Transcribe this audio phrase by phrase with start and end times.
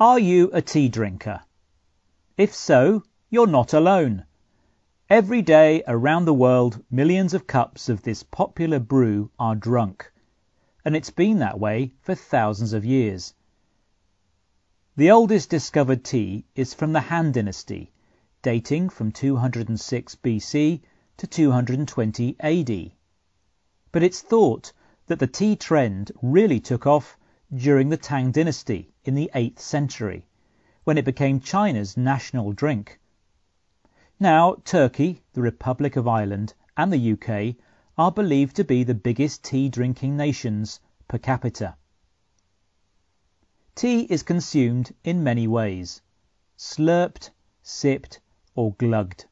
[0.00, 1.42] Are you a tea drinker?
[2.36, 4.26] If so, you're not alone.
[5.10, 10.12] Every day around the world, millions of cups of this popular brew are drunk,
[10.84, 13.34] and it's been that way for thousands of years.
[14.94, 17.90] The oldest discovered tea is from the Han Dynasty,
[18.40, 20.80] dating from 206 BC
[21.16, 22.92] to 220 AD.
[23.90, 24.72] But it's thought
[25.08, 27.17] that the tea trend really took off
[27.54, 30.26] during the Tang Dynasty in the 8th century,
[30.84, 33.00] when it became China's national drink.
[34.20, 37.56] Now, Turkey, the Republic of Ireland, and the UK
[37.96, 41.76] are believed to be the biggest tea drinking nations per capita.
[43.74, 46.02] Tea is consumed in many ways
[46.56, 47.30] slurped,
[47.62, 48.20] sipped,
[48.54, 49.24] or glugged.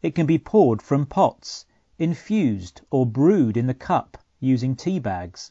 [0.00, 1.66] It can be poured from pots,
[1.98, 5.50] infused, or brewed in the cup using tea bags,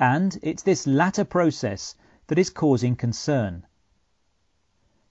[0.00, 1.94] and it's this latter process
[2.26, 3.66] that is causing concern.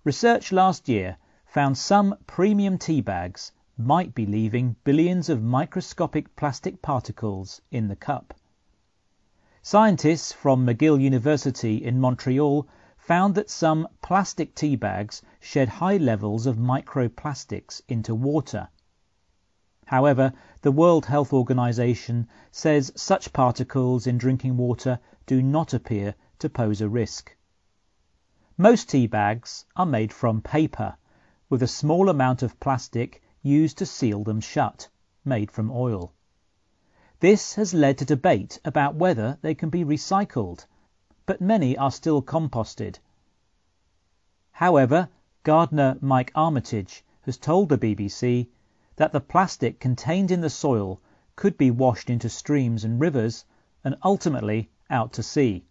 [0.03, 6.81] Research last year found some premium tea bags might be leaving billions of microscopic plastic
[6.81, 8.33] particles in the cup.
[9.61, 16.47] Scientists from McGill University in Montreal found that some plastic tea bags shed high levels
[16.47, 18.69] of microplastics into water.
[19.89, 26.47] However, the World Health Organization says such particles in drinking water do not appear to
[26.47, 27.35] pose a risk.
[28.55, 30.95] Most tea bags are made from paper,
[31.49, 34.89] with a small amount of plastic used to seal them shut,
[35.25, 36.13] made from oil.
[37.19, 40.67] This has led to debate about whether they can be recycled,
[41.25, 42.99] but many are still composted.
[44.51, 45.09] However,
[45.41, 48.49] gardener Mike Armitage has told the BBC
[48.99, 50.99] that the plastic contained in the soil
[51.37, 53.45] could be washed into streams and rivers
[53.81, 55.63] and ultimately out to sea.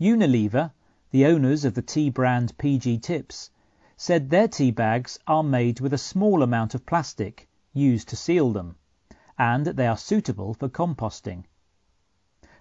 [0.00, 0.70] Unilever,
[1.10, 3.50] the owners of the tea brand PG Tips,
[3.96, 8.52] said their tea bags are made with a small amount of plastic used to seal
[8.52, 8.76] them,
[9.36, 11.44] and that they are suitable for composting.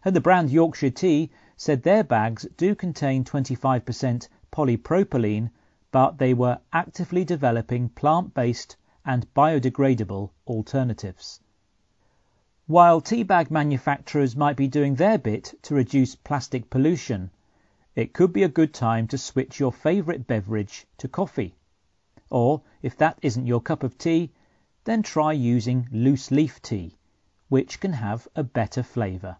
[0.03, 5.51] And the brand Yorkshire Tea said their bags do contain 25% polypropylene,
[5.91, 8.75] but they were actively developing plant based
[9.07, 11.39] and biodegradable alternatives.
[12.67, 17.31] While tea bag manufacturers might be doing their bit to reduce plastic pollution,
[17.95, 21.55] it could be a good time to switch your favourite beverage to coffee.
[22.29, 24.33] Or, if that isn't your cup of tea,
[24.83, 26.97] then try using loose leaf tea,
[27.47, 29.37] which can have a better flavour.